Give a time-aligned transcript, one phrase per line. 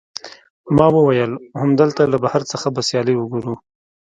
[0.75, 1.31] ما وویل،
[1.61, 3.53] همدلته له بهر څخه به سیالۍ وګورو.